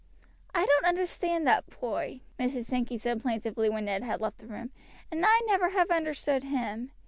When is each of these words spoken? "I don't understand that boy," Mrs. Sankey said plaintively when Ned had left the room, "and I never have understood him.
"I 0.55 0.65
don't 0.65 0.85
understand 0.87 1.45
that 1.45 1.79
boy," 1.79 2.21
Mrs. 2.39 2.65
Sankey 2.65 2.97
said 2.97 3.21
plaintively 3.21 3.69
when 3.69 3.85
Ned 3.85 4.01
had 4.01 4.19
left 4.19 4.39
the 4.39 4.47
room, 4.47 4.71
"and 5.11 5.23
I 5.23 5.41
never 5.45 5.69
have 5.69 5.91
understood 5.91 6.41
him. 6.41 6.91